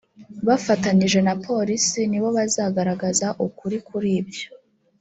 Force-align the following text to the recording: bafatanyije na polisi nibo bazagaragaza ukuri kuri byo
bafatanyije 0.47 1.19
na 1.27 1.33
polisi 1.45 1.99
nibo 2.09 2.27
bazagaragaza 2.37 3.27
ukuri 3.45 3.77
kuri 3.87 4.11
byo 4.29 4.47